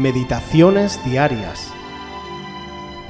Meditaciones 0.00 0.98
Diarias, 1.04 1.70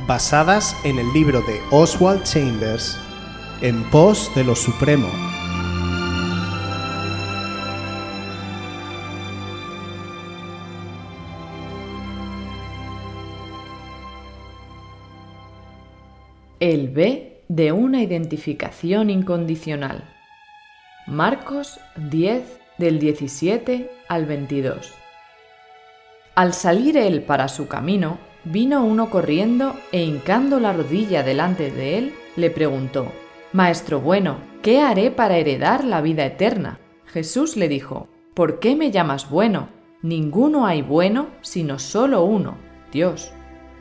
basadas 0.09 0.77
en 0.85 0.99
el 0.99 1.13
libro 1.13 1.41
de 1.43 1.61
Oswald 1.71 2.25
Chambers, 2.25 2.99
En 3.61 3.89
pos 3.91 4.29
de 4.35 4.43
lo 4.43 4.57
Supremo. 4.57 5.07
El 16.59 16.89
B 16.89 17.45
de 17.47 17.71
una 17.71 18.03
identificación 18.03 19.11
incondicional. 19.11 20.13
Marcos 21.07 21.79
10 22.11 22.43
del 22.79 22.99
17 22.99 23.89
al 24.09 24.27
22. 24.27 24.93
Al 26.41 26.55
salir 26.55 26.97
él 26.97 27.21
para 27.21 27.49
su 27.49 27.69
camino, 27.69 28.17
vino 28.45 28.83
uno 28.83 29.11
corriendo 29.11 29.75
e 29.93 30.03
hincando 30.03 30.59
la 30.59 30.73
rodilla 30.73 31.23
delante 31.23 31.71
de 31.71 31.99
él, 31.99 32.15
le 32.35 32.49
preguntó, 32.49 33.13
Maestro 33.53 34.01
bueno, 34.01 34.39
¿qué 34.63 34.81
haré 34.81 35.11
para 35.11 35.37
heredar 35.37 35.85
la 35.85 36.01
vida 36.01 36.25
eterna? 36.25 36.79
Jesús 37.05 37.59
le 37.59 37.69
dijo, 37.69 38.09
¿por 38.33 38.59
qué 38.59 38.75
me 38.75 38.91
llamas 38.91 39.29
bueno? 39.29 39.69
Ninguno 40.01 40.65
hay 40.65 40.81
bueno 40.81 41.27
sino 41.43 41.79
solo 41.79 42.25
uno, 42.25 42.57
Dios. 42.91 43.33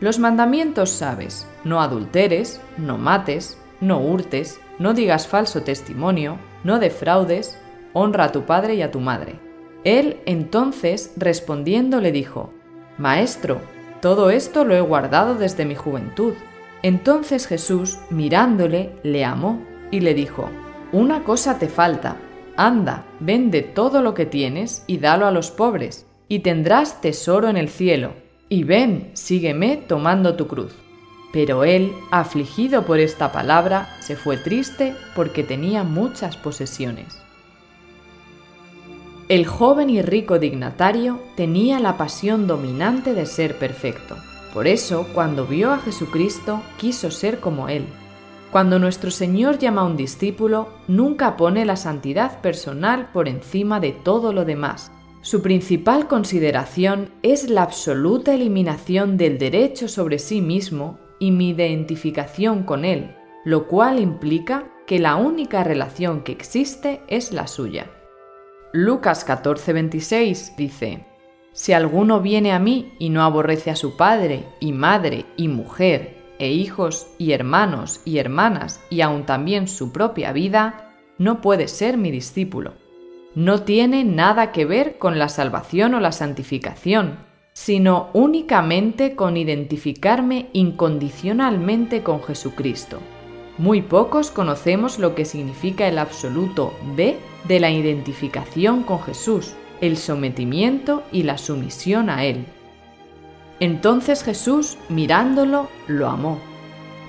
Los 0.01 0.19
mandamientos 0.19 0.89
sabes, 0.89 1.47
no 1.63 1.81
adulteres, 1.81 2.59
no 2.77 2.97
mates, 2.97 3.57
no 3.79 4.01
hurtes, 4.01 4.59
no 4.79 4.93
digas 4.93 5.29
falso 5.29 5.63
testimonio, 5.63 6.35
no 6.65 6.79
defraudes, 6.79 7.57
honra 7.93 8.25
a 8.25 8.31
tu 8.33 8.41
padre 8.41 8.75
y 8.75 8.81
a 8.81 8.91
tu 8.91 8.99
madre. 8.99 9.39
Él 9.85 10.19
entonces 10.25 11.13
respondiendo 11.15 12.01
le 12.01 12.11
dijo, 12.11 12.53
Maestro, 12.99 13.61
todo 14.01 14.29
esto 14.29 14.65
lo 14.65 14.75
he 14.75 14.81
guardado 14.81 15.35
desde 15.35 15.63
mi 15.63 15.73
juventud. 15.73 16.33
Entonces 16.83 17.47
Jesús, 17.47 17.97
mirándole, 18.09 18.91
le 19.03 19.23
amó 19.23 19.63
y 19.89 20.01
le 20.01 20.13
dijo, 20.13 20.49
Una 20.91 21.23
cosa 21.23 21.57
te 21.57 21.69
falta, 21.69 22.17
anda, 22.57 23.05
vende 23.21 23.61
todo 23.61 24.01
lo 24.01 24.13
que 24.13 24.25
tienes 24.25 24.83
y 24.85 24.97
dalo 24.97 25.25
a 25.25 25.31
los 25.31 25.49
pobres, 25.49 26.07
y 26.27 26.39
tendrás 26.39 26.99
tesoro 26.99 27.47
en 27.47 27.55
el 27.55 27.69
cielo, 27.69 28.11
y 28.49 28.65
ven, 28.65 29.11
sígueme 29.13 29.77
tomando 29.77 30.35
tu 30.35 30.47
cruz. 30.47 30.73
Pero 31.31 31.63
él, 31.63 31.93
afligido 32.11 32.85
por 32.85 32.99
esta 32.99 33.31
palabra, 33.31 33.95
se 34.01 34.17
fue 34.17 34.35
triste 34.35 34.93
porque 35.15 35.43
tenía 35.43 35.85
muchas 35.85 36.35
posesiones. 36.35 37.28
El 39.29 39.45
joven 39.45 39.91
y 39.91 40.01
rico 40.01 40.39
dignatario 40.39 41.19
tenía 41.35 41.79
la 41.79 41.97
pasión 41.97 42.47
dominante 42.47 43.13
de 43.13 43.27
ser 43.27 43.59
perfecto. 43.59 44.15
Por 44.55 44.65
eso, 44.65 45.05
cuando 45.13 45.45
vio 45.45 45.71
a 45.71 45.77
Jesucristo, 45.77 46.63
quiso 46.77 47.11
ser 47.11 47.39
como 47.39 47.69
Él. 47.69 47.85
Cuando 48.51 48.79
nuestro 48.79 49.11
Señor 49.11 49.59
llama 49.59 49.81
a 49.81 49.85
un 49.85 49.97
discípulo, 49.97 50.69
nunca 50.87 51.37
pone 51.37 51.63
la 51.63 51.75
santidad 51.75 52.41
personal 52.41 53.11
por 53.13 53.27
encima 53.27 53.79
de 53.79 53.91
todo 53.91 54.33
lo 54.33 54.45
demás. 54.45 54.91
Su 55.21 55.43
principal 55.43 56.07
consideración 56.07 57.11
es 57.21 57.51
la 57.51 57.61
absoluta 57.61 58.33
eliminación 58.33 59.15
del 59.15 59.37
derecho 59.37 59.87
sobre 59.87 60.17
sí 60.17 60.41
mismo 60.41 60.97
y 61.19 61.29
mi 61.29 61.49
identificación 61.49 62.63
con 62.63 62.83
Él, 62.83 63.15
lo 63.45 63.67
cual 63.67 63.99
implica 63.99 64.71
que 64.87 64.97
la 64.97 65.17
única 65.17 65.63
relación 65.63 66.23
que 66.23 66.31
existe 66.31 67.01
es 67.07 67.31
la 67.31 67.45
suya. 67.45 67.91
Lucas 68.71 69.25
14:26 69.25 70.55
dice, 70.55 71.05
Si 71.53 71.73
alguno 71.73 72.21
viene 72.21 72.51
a 72.51 72.59
mí 72.59 72.93
y 72.99 73.09
no 73.09 73.23
aborrece 73.23 73.71
a 73.71 73.75
su 73.75 73.97
padre 73.97 74.45
y 74.59 74.73
madre 74.73 75.25
y 75.37 75.47
mujer 75.47 76.17
e 76.37 76.51
hijos 76.51 77.07
y 77.17 77.31
hermanos 77.31 78.01
y 78.05 78.19
hermanas 78.19 78.79
y 78.91 79.01
aun 79.01 79.25
también 79.25 79.67
su 79.67 79.91
propia 79.91 80.33
vida, 80.33 80.93
no 81.17 81.41
puede 81.41 81.67
ser 81.67 81.97
mi 81.97 82.11
discípulo. 82.11 82.75
No 83.33 83.63
tiene 83.63 84.03
nada 84.03 84.51
que 84.51 84.65
ver 84.65 84.99
con 84.99 85.17
la 85.17 85.29
salvación 85.29 85.95
o 85.95 85.99
la 85.99 86.11
santificación, 86.11 87.25
sino 87.53 88.09
únicamente 88.13 89.15
con 89.15 89.35
identificarme 89.35 90.49
incondicionalmente 90.53 92.03
con 92.03 92.21
Jesucristo. 92.21 92.99
Muy 93.59 93.81
pocos 93.81 94.31
conocemos 94.31 94.99
lo 94.99 95.15
que 95.15 95.25
significa 95.25 95.85
el 95.89 95.97
absoluto 95.97 96.73
B 96.95 97.17
de 97.43 97.59
la 97.59 97.69
identificación 97.69 98.83
con 98.83 99.01
Jesús, 99.01 99.53
el 99.81 99.97
sometimiento 99.97 101.03
y 101.11 101.23
la 101.23 101.37
sumisión 101.37 102.09
a 102.09 102.23
Él. 102.23 102.45
Entonces 103.59 104.23
Jesús, 104.23 104.77
mirándolo, 104.87 105.67
lo 105.87 106.07
amó. 106.07 106.39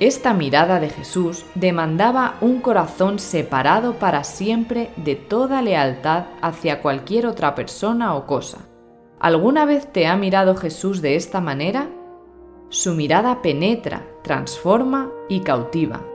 Esta 0.01 0.35
mirada 0.35 0.81
de 0.81 0.91
Jesús 0.91 1.45
demandaba 1.55 2.35
un 2.41 2.61
corazón 2.61 3.21
separado 3.21 3.95
para 4.01 4.25
siempre 4.25 4.91
de 4.97 5.15
toda 5.15 5.63
lealtad 5.63 6.25
hacia 6.43 6.83
cualquier 6.83 7.27
otra 7.27 7.55
persona 7.55 8.17
o 8.17 8.27
cosa. 8.27 8.59
¿Alguna 9.21 9.67
vez 9.67 9.93
te 9.93 10.09
ha 10.09 10.17
mirado 10.17 10.57
Jesús 10.57 11.01
de 11.01 11.15
esta 11.15 11.41
manera? 11.41 11.89
Su 12.71 12.95
mirada 12.95 13.41
penetra, 13.41 14.05
transforma 14.25 15.13
y 15.29 15.41
cautiva. 15.41 16.10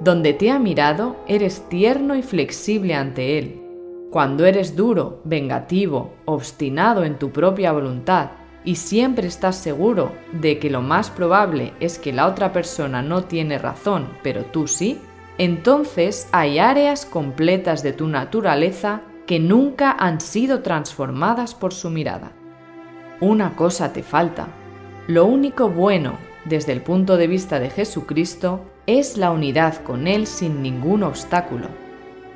Donde 0.00 0.34
te 0.34 0.50
ha 0.50 0.58
mirado, 0.58 1.16
eres 1.26 1.68
tierno 1.68 2.16
y 2.16 2.22
flexible 2.22 2.94
ante 2.94 3.38
Él. 3.38 3.62
Cuando 4.10 4.44
eres 4.44 4.76
duro, 4.76 5.20
vengativo, 5.24 6.14
obstinado 6.26 7.04
en 7.04 7.18
tu 7.18 7.30
propia 7.30 7.72
voluntad 7.72 8.30
y 8.64 8.76
siempre 8.76 9.26
estás 9.26 9.56
seguro 9.56 10.12
de 10.32 10.58
que 10.58 10.70
lo 10.70 10.82
más 10.82 11.10
probable 11.10 11.72
es 11.80 11.98
que 11.98 12.12
la 12.12 12.26
otra 12.26 12.52
persona 12.52 13.00
no 13.00 13.24
tiene 13.24 13.58
razón, 13.58 14.08
pero 14.22 14.44
tú 14.44 14.66
sí, 14.66 14.98
entonces 15.38 16.28
hay 16.32 16.58
áreas 16.58 17.06
completas 17.06 17.82
de 17.82 17.92
tu 17.92 18.06
naturaleza 18.06 19.02
que 19.26 19.38
nunca 19.38 19.92
han 19.92 20.20
sido 20.20 20.62
transformadas 20.62 21.54
por 21.54 21.72
su 21.72 21.90
mirada. 21.90 22.32
Una 23.20 23.56
cosa 23.56 23.92
te 23.92 24.02
falta. 24.02 24.48
Lo 25.08 25.24
único 25.24 25.70
bueno 25.70 26.18
desde 26.44 26.72
el 26.72 26.82
punto 26.82 27.16
de 27.16 27.26
vista 27.26 27.58
de 27.60 27.70
Jesucristo 27.70 28.60
es 28.86 29.16
la 29.16 29.30
unidad 29.30 29.82
con 29.82 30.06
Él 30.06 30.26
sin 30.26 30.62
ningún 30.62 31.02
obstáculo. 31.02 31.68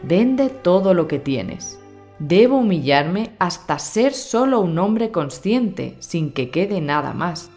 Vende 0.03 0.49
todo 0.49 0.95
lo 0.95 1.07
que 1.07 1.19
tienes. 1.19 1.79
Debo 2.19 2.59
humillarme 2.59 3.31
hasta 3.39 3.79
ser 3.79 4.13
solo 4.13 4.61
un 4.61 4.79
hombre 4.79 5.11
consciente, 5.11 5.97
sin 6.01 6.33
que 6.33 6.51
quede 6.51 6.81
nada 6.81 7.15
más. 7.15 7.51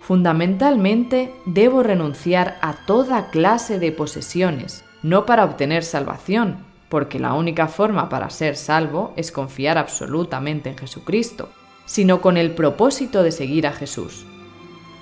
Fundamentalmente, 0.00 1.32
debo 1.46 1.82
renunciar 1.82 2.58
a 2.62 2.86
toda 2.86 3.30
clase 3.30 3.78
de 3.78 3.92
posesiones, 3.92 4.84
no 5.02 5.26
para 5.26 5.44
obtener 5.44 5.82
salvación, 5.82 6.64
porque 6.88 7.18
la 7.18 7.34
única 7.34 7.66
forma 7.68 8.08
para 8.08 8.30
ser 8.30 8.56
salvo 8.56 9.12
es 9.16 9.32
confiar 9.32 9.78
absolutamente 9.78 10.70
en 10.70 10.78
Jesucristo, 10.78 11.48
sino 11.84 12.20
con 12.20 12.36
el 12.36 12.52
propósito 12.52 13.22
de 13.22 13.32
seguir 13.32 13.66
a 13.66 13.72
Jesús. 13.72 14.26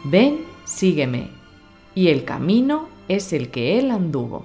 Ven, 0.04 0.44
sígueme, 0.64 1.30
y 1.96 2.08
el 2.08 2.24
camino 2.24 2.88
es 3.08 3.32
el 3.32 3.50
que 3.50 3.80
él 3.80 3.90
anduvo. 3.90 4.44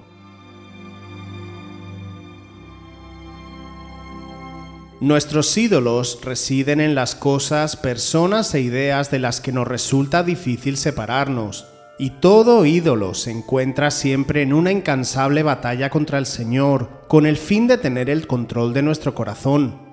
Nuestros 5.00 5.56
ídolos 5.58 6.18
residen 6.24 6.80
en 6.80 6.94
las 6.94 7.14
cosas, 7.14 7.76
personas 7.76 8.54
e 8.54 8.60
ideas 8.60 9.10
de 9.10 9.18
las 9.18 9.40
que 9.40 9.52
nos 9.52 9.68
resulta 9.68 10.22
difícil 10.22 10.76
separarnos, 10.76 11.66
y 11.98 12.10
todo 12.10 12.64
ídolo 12.64 13.12
se 13.12 13.32
encuentra 13.32 13.90
siempre 13.90 14.42
en 14.42 14.54
una 14.54 14.72
incansable 14.72 15.42
batalla 15.42 15.90
contra 15.90 16.18
el 16.18 16.26
Señor, 16.26 17.04
con 17.06 17.26
el 17.26 17.36
fin 17.36 17.66
de 17.66 17.76
tener 17.76 18.08
el 18.08 18.26
control 18.26 18.72
de 18.72 18.82
nuestro 18.82 19.14
corazón. 19.14 19.91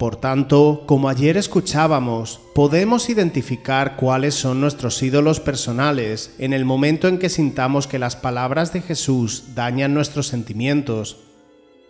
Por 0.00 0.16
tanto, 0.16 0.84
como 0.86 1.10
ayer 1.10 1.36
escuchábamos, 1.36 2.40
podemos 2.54 3.10
identificar 3.10 3.96
cuáles 3.96 4.34
son 4.34 4.58
nuestros 4.58 5.02
ídolos 5.02 5.40
personales 5.40 6.34
en 6.38 6.54
el 6.54 6.64
momento 6.64 7.06
en 7.06 7.18
que 7.18 7.28
sintamos 7.28 7.86
que 7.86 7.98
las 7.98 8.16
palabras 8.16 8.72
de 8.72 8.80
Jesús 8.80 9.54
dañan 9.54 9.92
nuestros 9.92 10.26
sentimientos. 10.26 11.18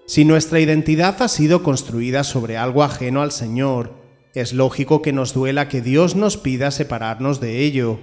Si 0.08 0.24
nuestra 0.24 0.58
identidad 0.58 1.22
ha 1.22 1.28
sido 1.28 1.62
construida 1.62 2.24
sobre 2.24 2.56
algo 2.56 2.82
ajeno 2.82 3.22
al 3.22 3.30
Señor, 3.30 3.92
es 4.34 4.54
lógico 4.54 5.02
que 5.02 5.12
nos 5.12 5.32
duela 5.32 5.68
que 5.68 5.80
Dios 5.80 6.16
nos 6.16 6.36
pida 6.36 6.72
separarnos 6.72 7.38
de 7.38 7.60
ello. 7.60 8.00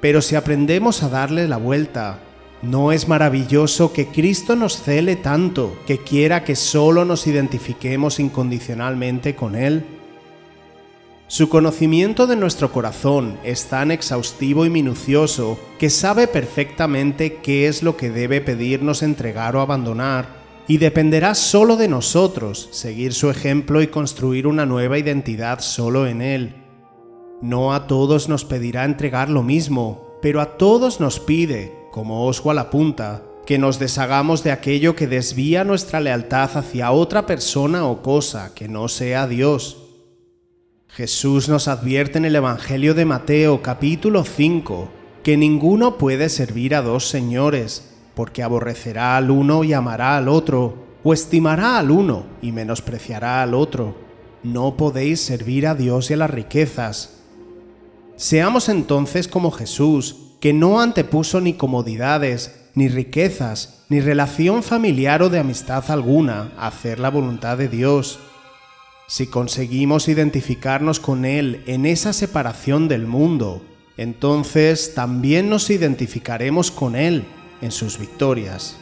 Pero 0.00 0.22
si 0.22 0.36
aprendemos 0.36 1.02
a 1.02 1.08
darle 1.08 1.48
la 1.48 1.56
vuelta, 1.56 2.20
¿No 2.62 2.92
es 2.92 3.08
maravilloso 3.08 3.92
que 3.92 4.06
Cristo 4.06 4.54
nos 4.54 4.80
cele 4.80 5.16
tanto, 5.16 5.76
que 5.84 5.98
quiera 5.98 6.44
que 6.44 6.54
solo 6.54 7.04
nos 7.04 7.26
identifiquemos 7.26 8.20
incondicionalmente 8.20 9.34
con 9.34 9.56
Él? 9.56 9.84
Su 11.26 11.48
conocimiento 11.48 12.28
de 12.28 12.36
nuestro 12.36 12.70
corazón 12.70 13.36
es 13.42 13.64
tan 13.64 13.90
exhaustivo 13.90 14.64
y 14.64 14.70
minucioso 14.70 15.58
que 15.80 15.90
sabe 15.90 16.28
perfectamente 16.28 17.38
qué 17.42 17.66
es 17.66 17.82
lo 17.82 17.96
que 17.96 18.10
debe 18.10 18.40
pedirnos 18.40 19.02
entregar 19.02 19.56
o 19.56 19.60
abandonar, 19.60 20.40
y 20.68 20.76
dependerá 20.76 21.34
solo 21.34 21.76
de 21.76 21.88
nosotros 21.88 22.68
seguir 22.70 23.12
su 23.12 23.28
ejemplo 23.28 23.82
y 23.82 23.88
construir 23.88 24.46
una 24.46 24.66
nueva 24.66 24.98
identidad 24.98 25.58
solo 25.58 26.06
en 26.06 26.22
Él. 26.22 26.54
No 27.40 27.74
a 27.74 27.88
todos 27.88 28.28
nos 28.28 28.44
pedirá 28.44 28.84
entregar 28.84 29.28
lo 29.28 29.42
mismo, 29.42 30.16
pero 30.22 30.40
a 30.40 30.56
todos 30.56 31.00
nos 31.00 31.18
pide, 31.18 31.81
como 31.92 32.26
Oswald 32.26 32.58
apunta, 32.58 33.22
que 33.46 33.58
nos 33.58 33.78
deshagamos 33.78 34.42
de 34.42 34.50
aquello 34.50 34.96
que 34.96 35.06
desvía 35.06 35.62
nuestra 35.62 36.00
lealtad 36.00 36.56
hacia 36.56 36.90
otra 36.90 37.26
persona 37.26 37.84
o 37.86 38.02
cosa 38.02 38.54
que 38.54 38.66
no 38.66 38.88
sea 38.88 39.26
Dios. 39.26 39.76
Jesús 40.88 41.50
nos 41.50 41.68
advierte 41.68 42.16
en 42.16 42.24
el 42.24 42.34
Evangelio 42.34 42.94
de 42.94 43.04
Mateo 43.04 43.62
capítulo 43.62 44.24
5 44.24 44.88
que 45.22 45.36
ninguno 45.36 45.98
puede 45.98 46.30
servir 46.30 46.74
a 46.74 46.80
dos 46.80 47.08
señores, 47.08 47.94
porque 48.14 48.42
aborrecerá 48.42 49.18
al 49.18 49.30
uno 49.30 49.62
y 49.62 49.74
amará 49.74 50.16
al 50.16 50.28
otro, 50.28 50.74
o 51.04 51.12
estimará 51.12 51.78
al 51.78 51.90
uno 51.90 52.24
y 52.40 52.52
menospreciará 52.52 53.42
al 53.42 53.52
otro. 53.52 53.96
No 54.42 54.78
podéis 54.78 55.20
servir 55.20 55.66
a 55.66 55.74
Dios 55.74 56.10
y 56.10 56.14
a 56.14 56.16
las 56.16 56.30
riquezas. 56.30 57.20
Seamos 58.16 58.70
entonces 58.70 59.28
como 59.28 59.50
Jesús, 59.50 60.31
que 60.42 60.52
no 60.52 60.80
antepuso 60.80 61.40
ni 61.40 61.52
comodidades, 61.52 62.62
ni 62.74 62.88
riquezas, 62.88 63.84
ni 63.88 64.00
relación 64.00 64.64
familiar 64.64 65.22
o 65.22 65.30
de 65.30 65.38
amistad 65.38 65.88
alguna 65.88 66.50
a 66.58 66.66
hacer 66.66 66.98
la 66.98 67.10
voluntad 67.10 67.56
de 67.56 67.68
Dios. 67.68 68.18
Si 69.06 69.28
conseguimos 69.28 70.08
identificarnos 70.08 70.98
con 70.98 71.24
Él 71.24 71.62
en 71.66 71.86
esa 71.86 72.12
separación 72.12 72.88
del 72.88 73.06
mundo, 73.06 73.62
entonces 73.96 74.94
también 74.96 75.48
nos 75.48 75.70
identificaremos 75.70 76.72
con 76.72 76.96
Él 76.96 77.24
en 77.60 77.70
sus 77.70 78.00
victorias. 78.00 78.81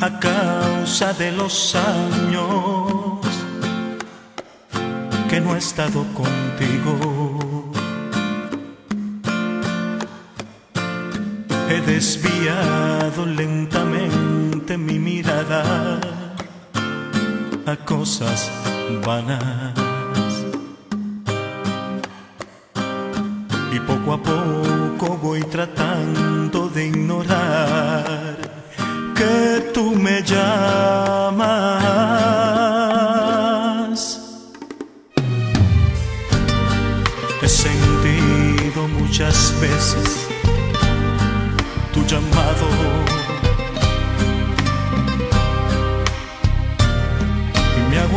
a 0.00 0.20
causa 0.20 1.12
de 1.14 1.32
los 1.32 1.74
años 1.74 3.26
que 5.28 5.40
no 5.40 5.56
he 5.56 5.58
estado 5.58 6.04
contigo. 6.14 7.72
He 11.68 11.80
desviado 11.80 13.26
lentamente 13.26 14.78
mi 14.78 14.98
mirada 14.98 16.00
a 17.66 17.76
cosas 17.84 18.48
vanas. 19.04 19.90
Y 23.72 23.78
poco 23.80 24.14
a 24.14 24.18
poco 24.22 25.16
voy 25.22 25.42
tratando 25.42 26.68
de 26.68 26.86
ignorar 26.86 28.36
que 29.14 29.70
tú 29.72 29.94
me 29.94 30.22
llamas. 30.22 31.60
He 37.42 37.48
sentido 37.48 38.88
muchas 38.88 39.54
veces 39.60 40.26
tu 41.92 42.04
llamado 42.06 42.66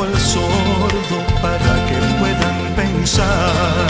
el 0.02 0.18
sordo 0.18 1.20
para 1.42 1.86
que 1.88 1.96
puedan 2.20 2.76
pensar 2.76 3.83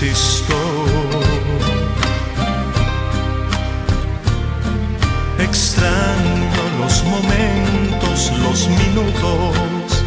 no 0.00 0.06
resisto. 0.06 0.54
Extraño 5.38 6.62
los 6.80 7.04
momentos, 7.04 8.32
los 8.42 8.68
minutos 8.68 10.04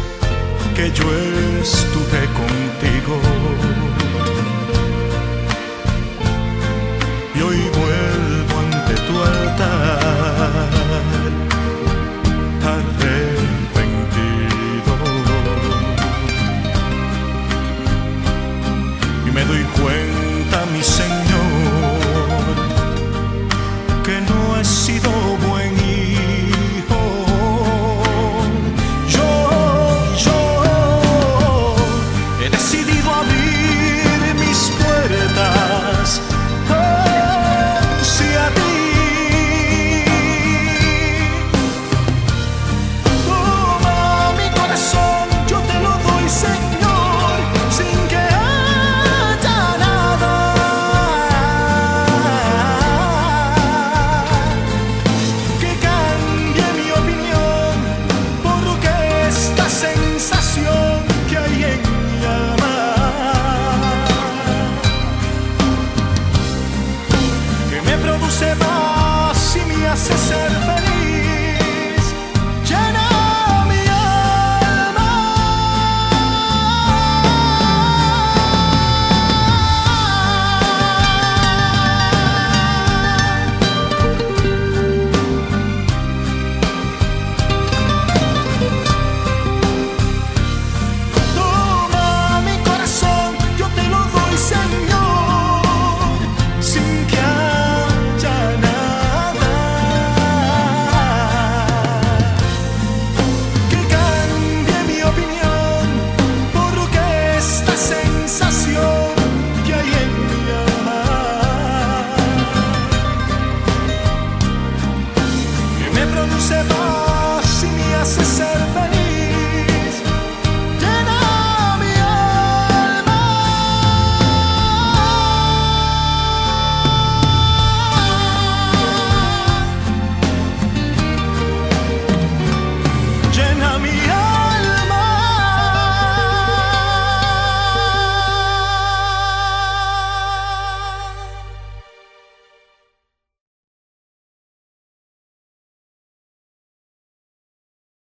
que 0.74 0.90
yo 0.92 1.21